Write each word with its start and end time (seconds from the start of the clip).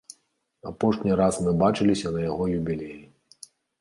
Апошні 0.69 1.11
раз 1.21 1.37
мы 1.47 1.53
бачыліся 1.63 2.15
на 2.17 2.21
яго 2.31 2.43
юбілеі. 2.57 2.99